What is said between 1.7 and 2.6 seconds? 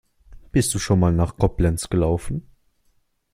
gelaufen?